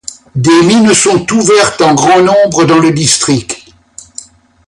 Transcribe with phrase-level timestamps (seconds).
[0.33, 3.67] Des mines sont ouvertes en grand nombre dans le district.